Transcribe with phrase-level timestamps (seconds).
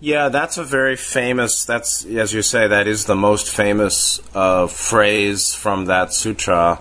[0.00, 1.64] Yeah, that's a very famous.
[1.64, 6.80] That's as you say, that is the most famous uh, phrase from that sutra,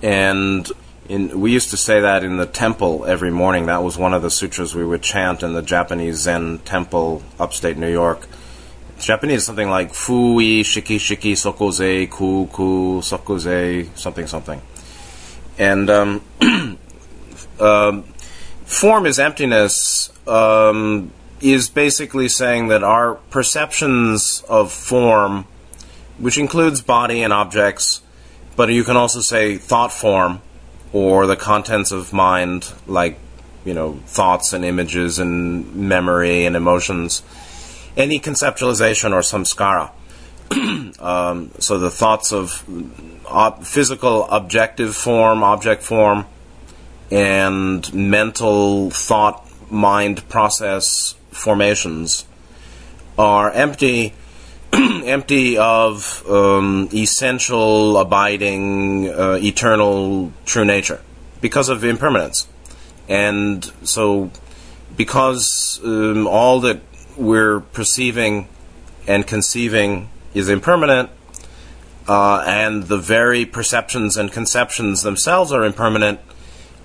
[0.00, 0.66] and
[1.10, 3.66] in, we used to say that in the temple every morning.
[3.66, 7.76] That was one of the sutras we would chant in the Japanese Zen temple, upstate
[7.76, 8.26] New York.
[8.96, 14.62] It's Japanese something like fui shiki shiki sokoze ku ku sokoze something something,
[15.58, 16.24] and um,
[17.60, 18.04] um,
[18.64, 20.10] form is emptiness.
[20.26, 21.12] Um,
[21.42, 25.46] is basically saying that our perceptions of form,
[26.18, 28.02] which includes body and objects,
[28.54, 30.40] but you can also say thought form
[30.92, 33.18] or the contents of mind, like,
[33.64, 37.22] you know, thoughts and images and memory and emotions,
[37.96, 39.90] any conceptualization or samskara.
[41.00, 42.64] um, so the thoughts of
[43.26, 46.26] ob- physical objective form, object form,
[47.10, 52.26] and mental thought mind process formations
[53.18, 54.14] are empty,
[54.72, 61.00] empty of um, essential, abiding, uh, eternal, true nature
[61.40, 62.46] because of impermanence.
[63.08, 64.30] And so,
[64.96, 66.80] because um, all that
[67.16, 68.48] we're perceiving
[69.06, 71.10] and conceiving is impermanent,
[72.08, 76.20] uh, and the very perceptions and conceptions themselves are impermanent,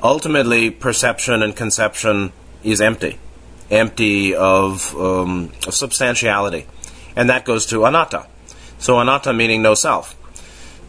[0.03, 2.31] ultimately perception and conception
[2.63, 3.17] is empty
[3.69, 6.65] empty of, um, of substantiality.
[7.15, 8.27] And that goes to anatta.
[8.79, 10.15] So anatta meaning no self.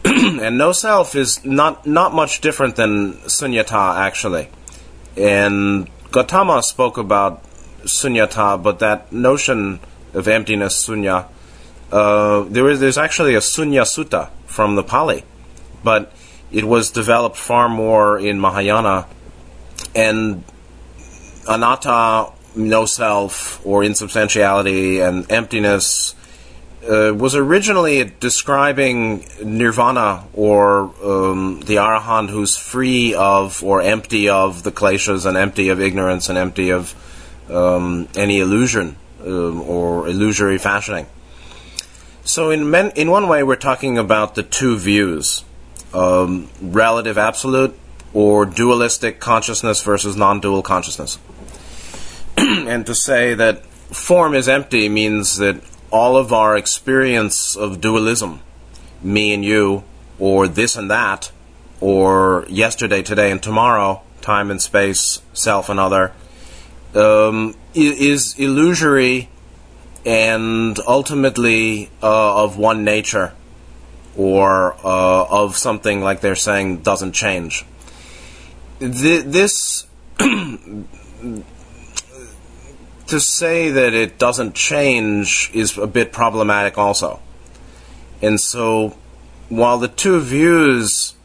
[0.05, 4.49] and no self is not, not much different than sunyata, actually.
[5.17, 7.43] And Gautama spoke about
[7.83, 9.79] sunyata, but that notion
[10.13, 11.27] of emptiness, sunya,
[11.91, 15.23] uh, there is, there's actually a sunya sutta from the Pali,
[15.83, 16.11] but
[16.51, 19.07] it was developed far more in Mahayana.
[19.95, 20.43] And
[21.47, 26.15] anatta no self or insubstantiality and emptiness
[26.83, 34.63] uh, was originally describing nirvana or um, the arahant who's free of or empty of
[34.63, 36.95] the kleshas and empty of ignorance and empty of
[37.49, 38.95] um, any illusion
[39.25, 41.05] um, or illusory fashioning.
[42.23, 45.43] So in men, in one way, we're talking about the two views:
[45.93, 47.77] um, relative absolute
[48.13, 51.19] or dualistic consciousness versus non-dual consciousness.
[52.67, 55.61] and to say that form is empty means that
[55.91, 58.41] all of our experience of dualism,
[59.03, 59.83] me and you,
[60.17, 61.31] or this and that,
[61.79, 66.11] or yesterday, today, and tomorrow, time and space, self and other,
[66.95, 69.29] um, is illusory
[70.05, 73.33] and ultimately uh, of one nature
[74.17, 77.63] or uh, of something like they're saying doesn't change.
[78.79, 79.85] Th- this
[83.09, 87.19] to say that it doesn't change is a bit problematic also.
[88.21, 88.97] And so,
[89.49, 91.15] while the two views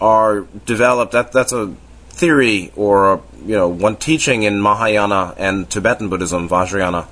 [0.00, 1.74] are developed, that that's a
[2.10, 7.06] theory or a, you know one teaching in Mahayana and Tibetan Buddhism, Vajrayana,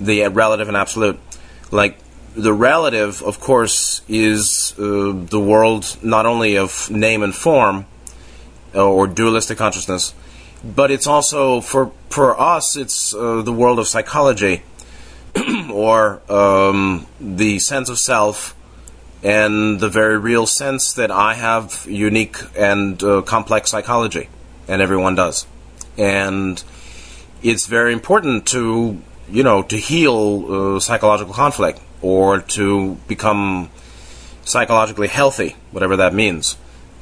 [0.00, 1.18] the relative and absolute.
[1.70, 1.98] Like
[2.34, 7.86] the relative, of course, is uh, the world not only of name and form
[8.74, 10.14] uh, or dualistic consciousness,
[10.64, 14.62] but it's also for for us it's uh, the world of psychology
[15.70, 18.54] or um, the sense of self
[19.22, 24.28] and the very real sense that I have unique and uh, complex psychology
[24.68, 25.46] and everyone does.
[25.96, 26.62] And
[27.42, 33.70] it's very important to you know to heal uh, psychological conflict or to become
[34.44, 36.56] psychologically healthy whatever that means.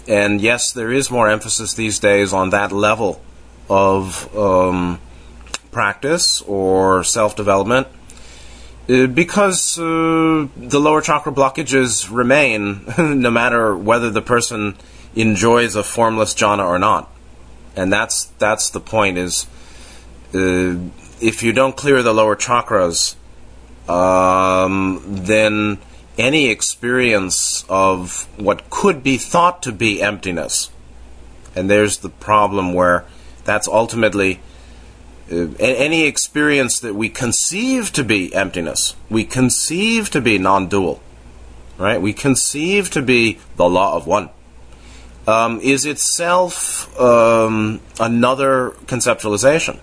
[0.09, 3.21] And yes there is more emphasis these days on that level
[3.69, 5.01] of um,
[5.71, 7.87] practice or self development
[8.89, 12.85] uh, because uh, the lower chakra blockages remain
[13.21, 14.77] no matter whether the person
[15.17, 17.11] enjoys a formless jhana or not.
[17.75, 19.47] And that's that's the point is
[20.33, 20.77] uh,
[21.21, 23.17] if you don't clear the lower chakras,
[23.89, 25.79] um, then
[26.17, 30.71] any experience of what could be thought to be emptiness,
[31.55, 33.05] and there's the problem where
[33.47, 34.41] that's ultimately
[35.33, 41.01] uh, any experience that we conceive to be emptiness, we conceive to be non dual,
[41.79, 42.01] right?
[42.01, 44.31] We conceive to be the law of one,
[45.27, 49.81] um, is itself um, another conceptualization.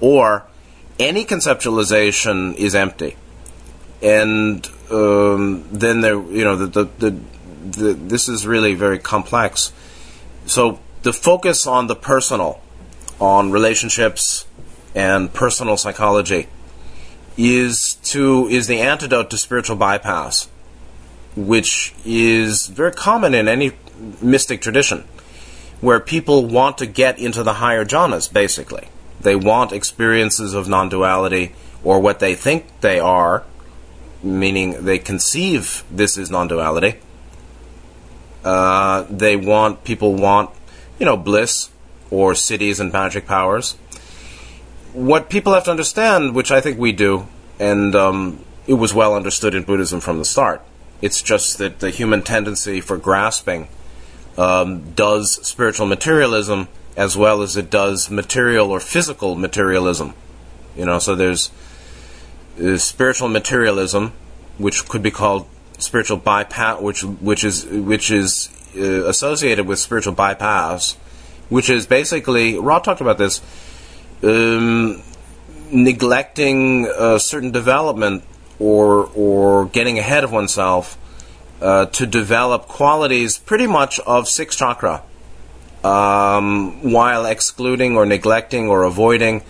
[0.00, 0.44] Or
[0.98, 3.16] any conceptualization is empty.
[4.02, 7.20] And um, then there, you know, the, the, the,
[7.70, 9.72] the, this is really very complex.
[10.44, 12.60] So the focus on the personal,
[13.20, 14.44] on relationships
[14.92, 16.48] and personal psychology,
[17.36, 20.48] is to is the antidote to spiritual bypass,
[21.36, 23.70] which is very common in any
[24.20, 25.04] mystic tradition,
[25.80, 28.26] where people want to get into the higher jhanas.
[28.32, 28.88] Basically,
[29.20, 31.54] they want experiences of non-duality
[31.84, 33.44] or what they think they are,
[34.24, 36.98] meaning they conceive this is non-duality.
[38.42, 40.50] Uh, they want people want
[40.98, 41.70] you know bliss
[42.10, 43.76] or siddhis and magic powers
[44.96, 47.26] what people have to understand, which I think we do,
[47.60, 50.62] and um, it was well understood in Buddhism from the start,
[51.02, 53.68] it's just that the human tendency for grasping
[54.38, 60.14] um, does spiritual materialism as well as it does material or physical materialism.
[60.74, 61.50] You know, so there's,
[62.56, 64.14] there's spiritual materialism,
[64.56, 65.46] which could be called
[65.76, 70.94] spiritual bypass, which which is which is uh, associated with spiritual bypass,
[71.48, 73.40] which is basically Ra talked about this
[74.22, 75.02] um,
[75.70, 78.24] neglecting a certain development
[78.58, 80.98] or or getting ahead of oneself
[81.60, 85.02] uh, to develop qualities pretty much of six chakra,
[85.84, 89.42] um, while excluding or neglecting or avoiding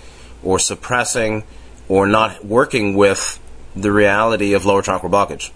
[0.42, 1.44] or suppressing
[1.88, 3.40] or not working with
[3.74, 5.50] the reality of lower chakra blockage,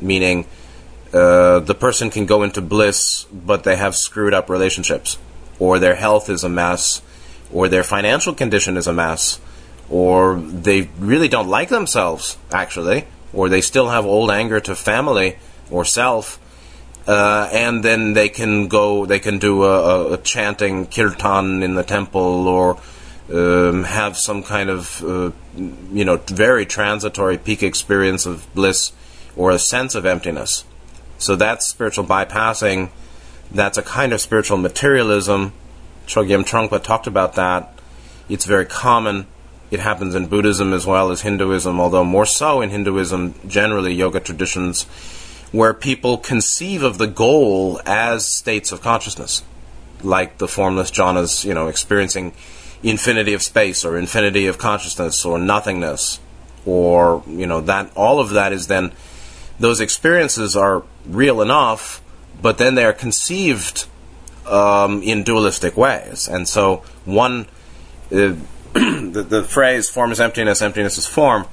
[0.00, 0.46] meaning.
[1.12, 5.18] Uh, the person can go into bliss, but they have screwed up relationships,
[5.58, 7.00] or their health is a mess,
[7.52, 9.40] or their financial condition is a mess,
[9.88, 15.36] or they really don't like themselves, actually, or they still have old anger to family
[15.70, 16.40] or self,
[17.06, 21.84] uh, and then they can go, they can do a, a chanting kirtan in the
[21.84, 22.78] temple or
[23.32, 25.30] um, have some kind of, uh,
[25.92, 28.92] you know, very transitory peak experience of bliss
[29.36, 30.64] or a sense of emptiness.
[31.18, 32.90] So that's spiritual bypassing.
[33.50, 35.52] That's a kind of spiritual materialism
[36.06, 37.72] Chogyam Trungpa talked about that.
[38.28, 39.26] It's very common.
[39.70, 44.20] It happens in Buddhism as well as Hinduism, although more so in Hinduism, generally yoga
[44.20, 44.84] traditions,
[45.50, 49.42] where people conceive of the goal as states of consciousness,
[50.02, 52.32] like the formless jhanas, you know, experiencing
[52.82, 56.20] infinity of space or infinity of consciousness or nothingness,
[56.64, 58.92] or you know that all of that is then
[59.58, 62.02] those experiences are real enough,
[62.40, 63.86] but then they are conceived
[64.46, 66.28] um, in dualistic ways.
[66.28, 67.46] And so, one,
[68.12, 68.34] uh,
[68.74, 71.46] the, the phrase form is emptiness, emptiness is form,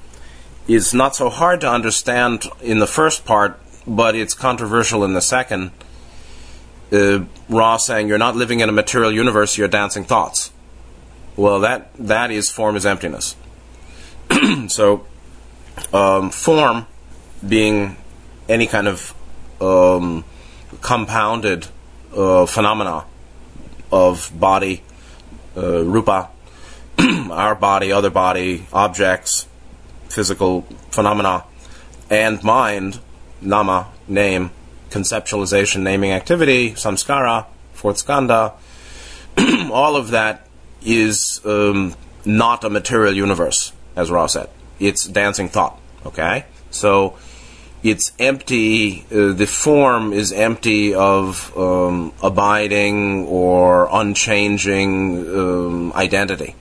[0.67, 5.21] is not so hard to understand in the first part, but it's controversial in the
[5.21, 5.71] second.
[6.91, 10.51] Uh, Ra saying you're not living in a material universe, you're dancing thoughts.
[11.35, 13.35] Well, that that is form is emptiness.
[14.67, 15.05] so,
[15.91, 16.85] um, form
[17.47, 17.97] being
[18.47, 19.13] any kind of
[19.61, 20.23] um,
[20.81, 21.67] compounded
[22.15, 23.05] uh, phenomena
[23.91, 24.83] of body,
[25.55, 26.29] uh, rupa,
[27.31, 29.47] our body, other body, objects,
[30.09, 30.61] physical
[30.91, 31.43] phenomena,
[32.09, 32.99] and mind,
[33.41, 34.51] nama, name,
[34.89, 38.53] conceptualization, naming activity, samskara, fourth skandha,
[39.71, 40.47] all of that
[40.83, 41.95] is um,
[42.25, 44.49] not a material universe, as Ra said.
[44.79, 45.79] It's dancing thought.
[46.05, 46.45] Okay?
[46.71, 47.17] So
[47.83, 56.55] it's empty, uh, the form is empty of um, abiding or unchanging um, identity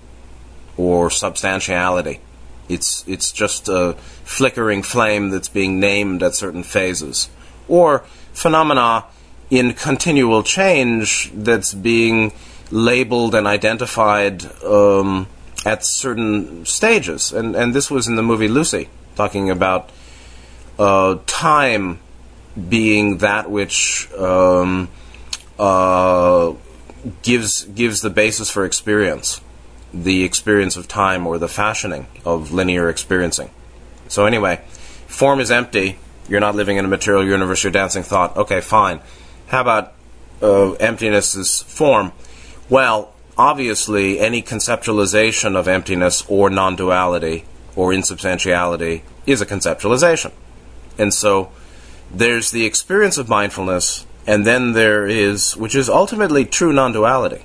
[0.76, 2.20] or substantiality.
[2.68, 7.28] It's, it's just a flickering flame that's being named at certain phases.
[7.68, 8.00] Or
[8.32, 9.04] phenomena
[9.48, 12.32] in continual change that's being
[12.72, 15.28] labeled and identified um,
[15.64, 17.32] at certain stages.
[17.32, 19.90] And, and this was in the movie Lucy, talking about
[20.82, 22.00] uh, time
[22.68, 24.88] being that which um,
[25.56, 26.52] uh,
[27.22, 29.40] gives gives the basis for experience,
[29.94, 33.48] the experience of time or the fashioning of linear experiencing.
[34.08, 34.60] So anyway,
[35.06, 35.98] form is empty.
[36.28, 37.62] You're not living in a material universe.
[37.62, 38.36] You're dancing thought.
[38.36, 39.00] Okay, fine.
[39.46, 39.92] How about
[40.42, 42.10] uh, emptiness is form?
[42.68, 47.44] Well, obviously, any conceptualization of emptiness or non-duality
[47.76, 50.32] or insubstantiality is a conceptualization.
[50.98, 51.50] And so
[52.12, 57.44] there's the experience of mindfulness, and then there is, which is ultimately true non duality.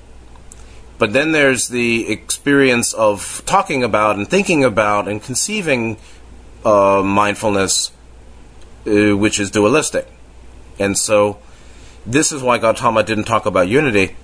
[0.98, 5.96] But then there's the experience of talking about and thinking about and conceiving
[6.64, 7.92] uh, mindfulness,
[8.86, 10.08] uh, which is dualistic.
[10.78, 11.38] And so
[12.04, 14.16] this is why Gautama didn't talk about unity,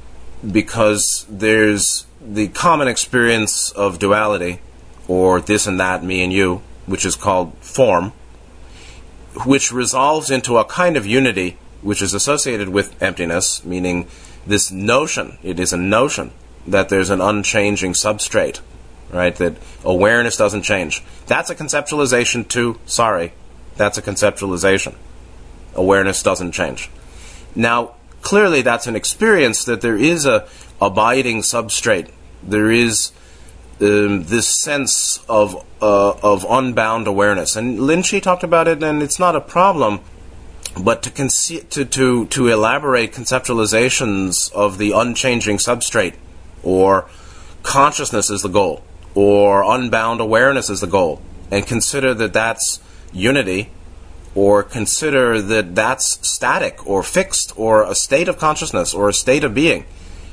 [0.50, 4.60] because there's the common experience of duality,
[5.06, 8.12] or this and that, me and you, which is called form
[9.44, 14.06] which resolves into a kind of unity which is associated with emptiness, meaning
[14.46, 16.30] this notion, it is a notion
[16.66, 18.60] that there's an unchanging substrate
[19.14, 19.36] right?
[19.36, 21.02] That awareness doesn't change.
[21.26, 22.78] That's a conceptualization too.
[22.84, 23.32] Sorry,
[23.76, 24.94] that's a conceptualization.
[25.74, 26.90] Awareness doesn't change.
[27.54, 30.46] Now, clearly, that's an experience that there is a
[30.80, 32.10] abiding substrate.
[32.42, 33.12] There is
[33.80, 39.02] um, this sense of uh, of unbound awareness, and Lin Chi talked about it, and
[39.02, 40.00] it's not a problem.
[40.80, 46.14] But to, conce- to to to elaborate conceptualizations of the unchanging substrate,
[46.62, 47.08] or
[47.62, 48.82] consciousness is the goal,
[49.14, 52.80] or unbound awareness is the goal, and consider that that's
[53.12, 53.70] unity,
[54.34, 59.44] or consider that that's static or fixed, or a state of consciousness, or a state
[59.44, 59.84] of being,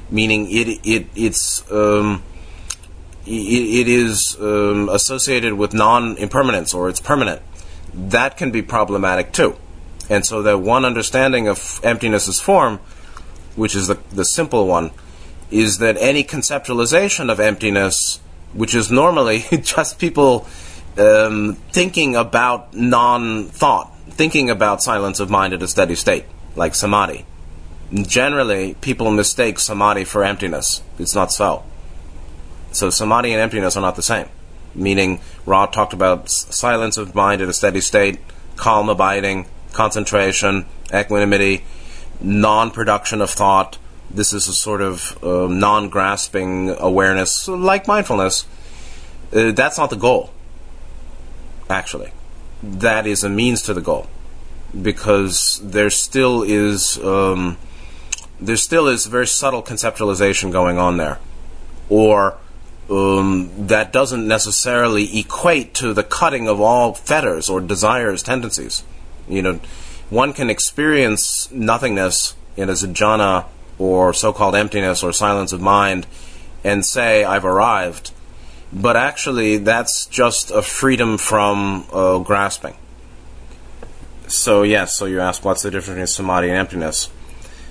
[0.09, 2.23] meaning it it it's um,
[3.31, 7.41] it, is um, associated with non-impermanence or it's permanent.
[7.93, 9.55] That can be problematic too.
[10.09, 12.79] And so that one understanding of emptiness as form,
[13.55, 14.91] which is the, the simple one,
[15.49, 18.19] is that any conceptualization of emptiness,
[18.53, 20.47] which is normally just people
[20.97, 26.75] um, thinking about non thought, thinking about silence of mind at a steady state, like
[26.75, 27.25] samadhi.
[27.93, 30.81] Generally, people mistake samadhi for emptiness.
[30.97, 31.63] It's not so.
[32.71, 34.27] So, samadhi and emptiness are not the same.
[34.73, 38.19] Meaning, Ra talked about silence of mind in a steady state,
[38.55, 41.65] calm abiding, concentration, equanimity,
[42.21, 43.77] non production of thought.
[44.09, 48.45] This is a sort of uh, non grasping awareness, like mindfulness.
[49.33, 50.31] Uh, that's not the goal,
[51.69, 52.11] actually.
[52.63, 54.07] That is a means to the goal.
[54.79, 56.97] Because there still is.
[57.03, 57.57] Um,
[58.39, 61.19] there still is very subtle conceptualization going on there.
[61.89, 62.37] Or
[62.91, 68.83] um, that doesn't necessarily equate to the cutting of all fetters or desires, tendencies.
[69.29, 69.59] You know,
[70.09, 73.45] one can experience nothingness in a jhana
[73.79, 76.05] or so-called emptiness or silence of mind
[76.65, 78.11] and say, I've arrived.
[78.73, 82.75] But actually, that's just a freedom from uh, grasping.
[84.27, 87.09] So, yes, so you ask, what's the difference between samadhi and emptiness?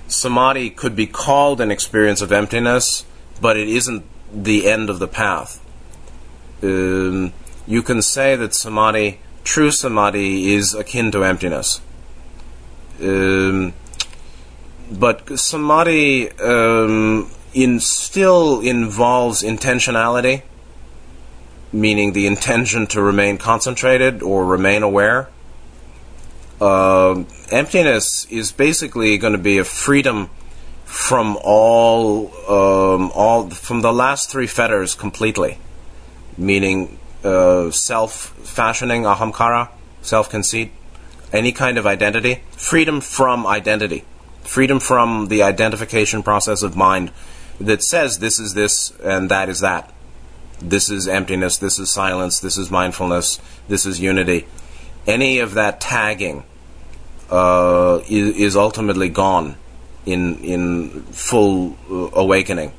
[0.08, 3.04] Samadhi could be called an experience of emptiness,
[3.40, 5.64] but it isn't the end of the path.
[6.62, 7.32] Um,
[7.66, 11.80] you can say that samadhi true samadhi is akin to emptiness.
[13.00, 13.72] Um,
[14.90, 20.42] but samadhi um, in still involves intentionality,
[21.72, 25.28] meaning the intention to remain concentrated or remain aware.
[26.60, 30.28] Uh, emptiness is basically going to be a freedom
[30.90, 35.56] from all, um, all from the last three fetters completely,
[36.36, 39.68] meaning uh, self fashioning, ahamkara,
[40.02, 40.72] self conceit,
[41.32, 44.02] any kind of identity, freedom from identity,
[44.42, 47.12] freedom from the identification process of mind
[47.60, 49.92] that says this is this and that is that.
[50.60, 54.46] This is emptiness, this is silence, this is mindfulness, this is unity.
[55.06, 56.42] Any of that tagging
[57.30, 59.54] uh, is, is, ultimately gone
[60.06, 62.72] in in full uh, awakening,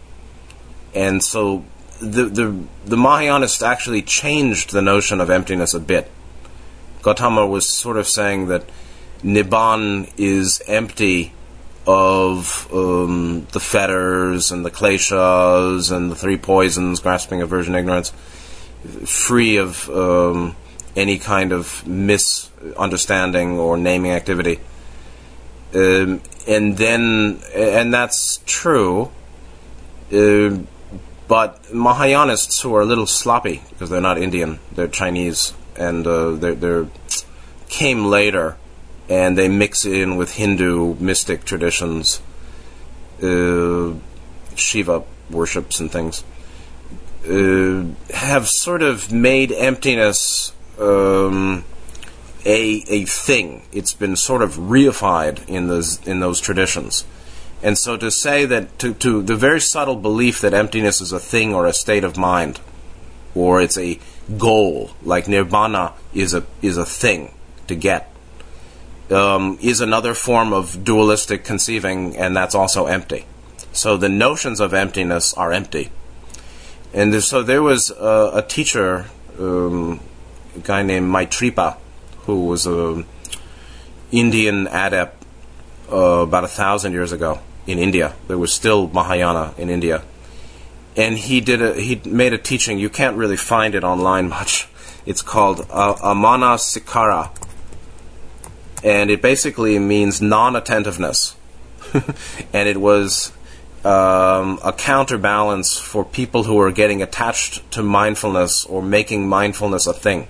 [0.94, 1.64] and so
[2.02, 6.10] the, the, the Mahayanists actually changed the notion of emptiness a bit.
[7.04, 8.66] Gautama was sort of saying that
[9.24, 11.32] Nibbana is empty
[11.86, 18.12] of um, the fetters and the kleshas and the three poisons, grasping, aversion, ignorance,
[19.06, 20.56] free of um,
[20.96, 24.60] any kind of misunderstanding or naming activity.
[25.74, 29.12] Um, and then, and that's true.
[30.12, 30.60] Uh,
[31.28, 36.32] but Mahayanists who are a little sloppy because they're not Indian, they're Chinese, and uh,
[36.32, 36.88] they're, they're,
[37.70, 38.58] came later,
[39.08, 42.22] and they mix in with Hindu mystic traditions,
[43.24, 43.94] uh,
[44.56, 46.26] Shiva worships and things.
[47.26, 51.64] Uh, have sort of made emptiness um,
[52.46, 53.64] a a thing.
[53.72, 57.06] It's been sort of reified in those in those traditions.
[57.64, 61.20] And so to say that, to, to the very subtle belief that emptiness is a
[61.20, 62.60] thing or a state of mind,
[63.36, 64.00] or it's a
[64.36, 67.32] goal, like nirvana is a, is a thing
[67.68, 68.12] to get,
[69.12, 73.26] um, is another form of dualistic conceiving, and that's also empty.
[73.74, 75.92] So the notions of emptiness are empty.
[76.96, 79.06] And so there was a, a teacher,
[79.40, 80.00] um,
[80.56, 81.78] a guy named Maitripa,
[82.36, 83.06] who was an
[84.12, 85.26] Indian adept
[85.92, 88.16] uh, about a thousand years ago in India.
[88.28, 90.04] There was still Mahayana in India,
[90.96, 92.80] and he did a he made a teaching.
[92.80, 94.68] You can't really find it online much.
[95.06, 97.32] It's called uh, Amanasikara,
[98.84, 101.36] and it basically means non-attentiveness.
[102.54, 103.34] and it was
[103.84, 109.94] um, a counterbalance for people who are getting attached to mindfulness or making mindfulness a
[109.94, 110.28] thing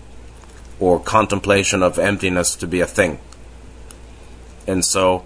[0.82, 3.20] or contemplation of emptiness to be a thing.
[4.68, 5.24] And so,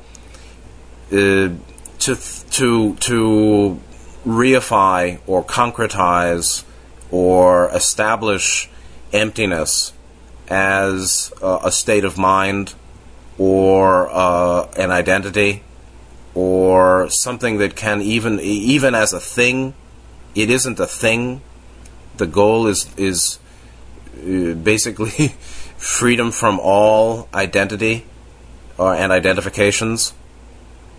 [1.11, 1.49] uh,
[1.99, 2.15] to
[2.51, 3.79] to to
[4.25, 6.63] reify or concretize
[7.09, 8.69] or establish
[9.13, 9.93] emptiness
[10.47, 12.73] as uh, a state of mind
[13.37, 15.63] or uh, an identity
[16.33, 19.73] or something that can even even as a thing
[20.35, 21.41] it isn't a thing
[22.17, 23.39] the goal is is
[24.63, 25.09] basically
[25.77, 28.05] freedom from all identity
[28.77, 30.13] or and identifications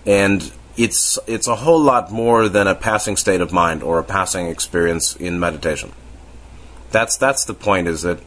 [0.06, 4.04] and it's it's a whole lot more than a passing state of mind or a
[4.04, 5.92] passing experience in meditation
[6.90, 8.18] that's that's the point is that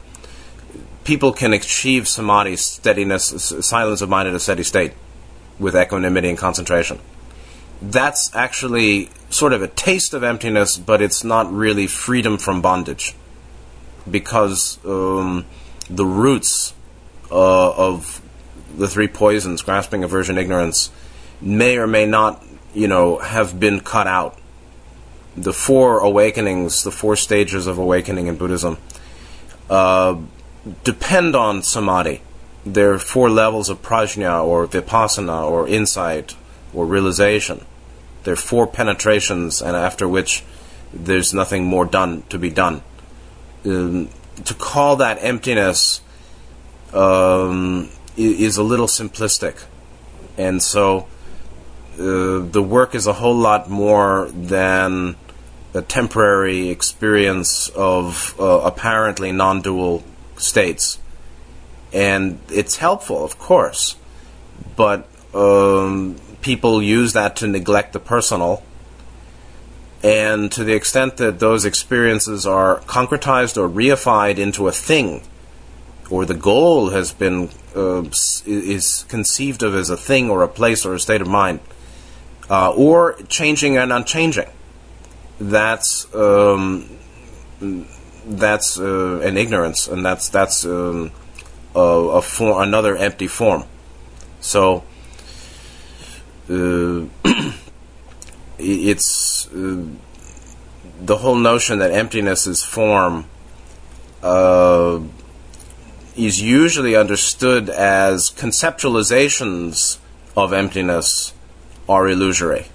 [1.03, 4.93] people can achieve samadhi steadiness silence of mind at a steady state
[5.59, 6.99] with equanimity and concentration.
[7.81, 13.13] That's actually sort of a taste of emptiness, but it's not really freedom from bondage.
[14.09, 15.45] Because um,
[15.89, 16.73] the roots
[17.31, 18.21] uh, of
[18.77, 20.91] the three poisons, grasping, aversion, ignorance,
[21.41, 24.37] may or may not, you know, have been cut out.
[25.35, 28.77] The four awakenings, the four stages of awakening in Buddhism,
[29.69, 30.17] uh,
[30.83, 32.21] depend on samadhi
[32.65, 36.35] there are four levels of prajna or vipassana or insight
[36.73, 37.65] or realization.
[38.23, 40.43] There are four penetrations, and after which
[40.93, 42.81] there's nothing more done to be done.
[43.65, 44.09] Um,
[44.45, 46.01] to call that emptiness
[46.93, 49.63] um, is a little simplistic,
[50.37, 51.07] and so
[51.95, 55.17] uh, the work is a whole lot more than
[55.73, 60.03] a temporary experience of uh, apparently non-dual
[60.37, 60.99] states
[61.93, 63.95] and it's helpful, of course,
[64.75, 68.63] but um, people use that to neglect the personal.
[70.01, 75.23] And to the extent that those experiences are concretized or reified into a thing,
[76.09, 78.03] or the goal has been uh,
[78.45, 81.59] is conceived of as a thing or a place or a state of mind,
[82.49, 84.49] uh, or changing and unchanging,
[85.39, 86.89] that's um,
[88.25, 91.11] that's uh, an ignorance, and that's that's um,
[91.75, 93.65] a, a form, another empty form.
[94.39, 94.83] So
[96.49, 97.05] uh,
[98.59, 99.85] it's uh,
[101.01, 103.25] the whole notion that emptiness is form
[104.21, 104.99] uh,
[106.15, 109.97] is usually understood as conceptualizations
[110.35, 111.33] of emptiness
[111.87, 112.67] are illusory.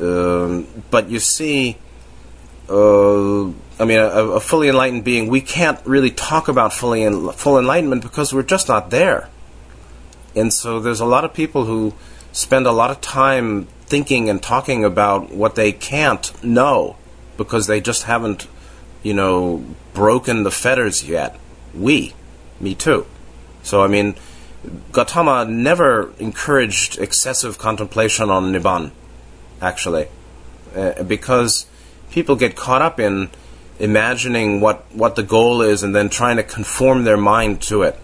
[0.00, 1.76] Um, but you see,
[2.68, 7.30] uh, I mean, a, a, fully enlightened being, we can't really talk about fully en-
[7.32, 9.28] full enlightenment because we're just not there.
[10.36, 11.94] And so there's a lot of people who
[12.32, 16.96] spend a lot of time thinking and talking about what they can't know
[17.36, 18.46] because they just haven't,
[19.02, 21.38] you know, broken the fetters yet.
[21.74, 22.14] We,
[22.60, 23.06] me too.
[23.62, 24.16] So, I mean,
[24.92, 28.90] Gautama never encouraged excessive contemplation on Nibbana,
[29.62, 30.08] actually,
[30.74, 31.66] uh, because
[32.10, 33.30] people get caught up in
[33.78, 37.98] imagining what, what the goal is and then trying to conform their mind to it.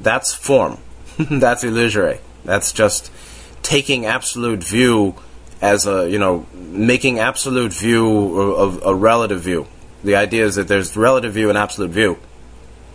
[0.00, 0.78] That's form.
[1.18, 2.20] That's illusory.
[2.44, 3.10] That's just
[3.62, 5.14] taking absolute view
[5.60, 9.66] as a, you know, making absolute view of a relative view.
[10.04, 12.18] The idea is that there's relative view and absolute view,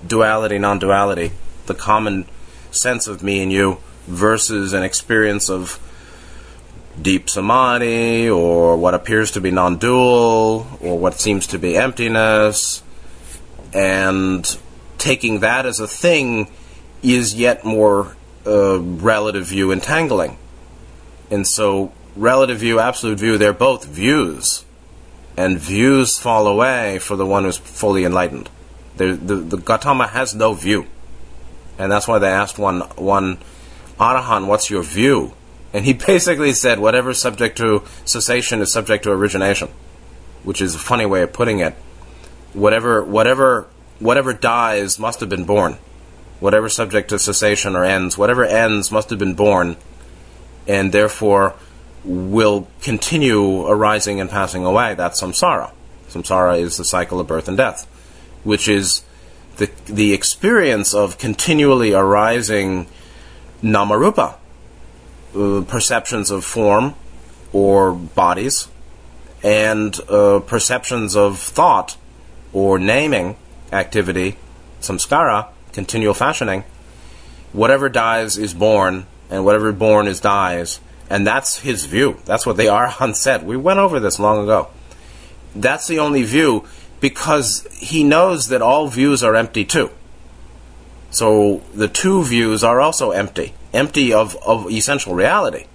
[0.08, 1.32] duality, non duality,
[1.66, 2.26] the common
[2.72, 5.80] sense of me and you versus an experience of
[7.02, 12.84] deep samadhi or what appears to be non dual or what seems to be emptiness.
[13.74, 14.58] And
[14.98, 16.52] taking that as a thing
[17.02, 20.38] is yet more uh, relative view entangling.
[21.32, 24.66] And so, relative view, absolute view, they're both views.
[25.36, 28.50] And views fall away for the one who's fully enlightened.
[28.98, 30.86] The, the, the Gautama has no view.
[31.80, 33.40] And that's why they asked one, one
[34.00, 35.34] Arahant, what's your view?
[35.74, 39.70] And he basically said whatever subject to cessation is subject to origination,
[40.44, 41.74] which is a funny way of putting it.
[42.54, 43.68] Whatever, whatever,
[44.00, 45.78] whatever dies must have been born.
[46.40, 49.78] Whatever subject to cessation or ends, whatever ends must have been born,
[50.68, 51.56] and therefore
[52.04, 54.96] will continue arising and passing away.
[54.96, 55.72] That's samsara.
[56.10, 57.86] Samsara is the cycle of birth and death,
[58.44, 59.04] which is
[59.58, 62.88] the the experience of continually arising
[63.62, 64.36] namarupa,
[65.36, 66.96] uh, perceptions of form
[67.52, 68.68] or bodies
[69.44, 71.98] and uh, perceptions of thought
[72.54, 73.36] or naming
[73.72, 74.38] activity,
[74.82, 76.64] samskara, continual fashioning.
[77.52, 82.20] Whatever dies is born, and whatever born is dies, And that's his view.
[82.26, 83.46] That's what the Arahant said.
[83.46, 84.70] We went over this long ago.
[85.56, 86.66] That's the only view
[87.00, 89.92] because he knows that all views are empty too.
[91.12, 95.66] So the two views are also empty, empty of, of essential reality.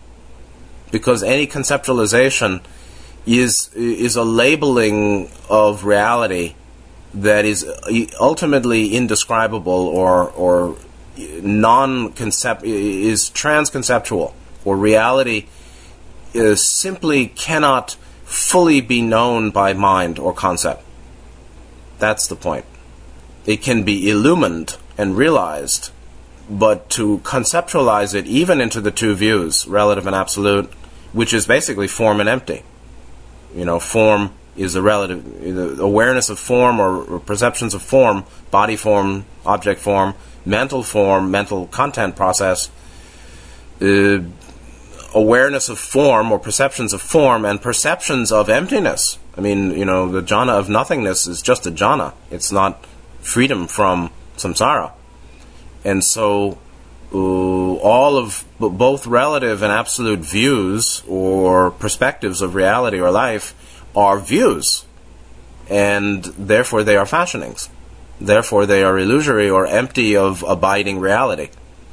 [0.90, 2.62] Because any conceptualization
[3.26, 6.54] is, is a labeling of reality
[7.14, 14.32] that is uh, ultimately indescribable or, or uh, non-concept is transconceptual
[14.68, 15.46] or reality
[16.34, 20.82] is simply cannot fully be known by mind or concept.
[21.98, 22.66] That's the point.
[23.46, 25.90] It can be illumined and realized,
[26.50, 30.70] but to conceptualize it even into the two views, relative and absolute,
[31.14, 32.62] which is basically form and empty.
[33.54, 38.76] You know, form is a relative awareness of form or, or perceptions of form, body
[38.76, 42.68] form, object form, mental form, mental content process,
[43.80, 44.18] uh,
[45.18, 49.18] awareness of form or perceptions of form and perceptions of emptiness.
[49.36, 52.12] I mean, you know, the jhana of nothingness is just a jhana.
[52.30, 52.86] It's not
[53.20, 54.92] freedom from samsara.
[55.84, 56.58] And so,
[57.12, 63.46] uh, all of b- both relative and absolute views or perspectives of reality or life
[63.96, 64.84] are views.
[65.68, 67.70] And therefore, they are fashionings.
[68.20, 71.48] Therefore, they are illusory or empty of abiding reality.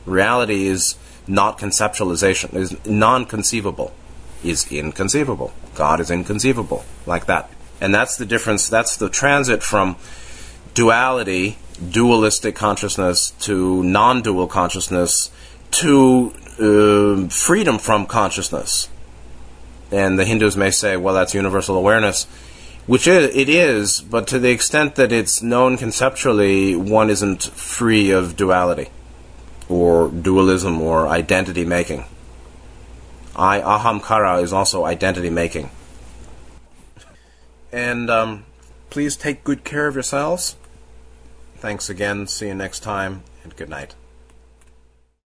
[0.05, 0.95] Reality is
[1.27, 3.93] not conceptualization, is non conceivable,
[4.43, 5.53] is inconceivable.
[5.75, 7.49] God is inconceivable, like that.
[7.81, 9.97] And that's the difference, that's the transit from
[10.73, 11.57] duality,
[11.89, 15.31] dualistic consciousness, to non dual consciousness,
[15.71, 18.89] to uh, freedom from consciousness.
[19.91, 22.27] And the Hindus may say, well, that's universal awareness
[22.87, 28.35] which it is, but to the extent that it's known conceptually, one isn't free of
[28.35, 28.89] duality
[29.69, 32.05] or dualism or identity making.
[33.35, 35.69] I ahamkara is also identity making.
[37.71, 38.45] And um,
[38.89, 40.55] please take good care of yourselves.
[41.57, 42.27] Thanks again.
[42.27, 43.95] See you next time, and good night.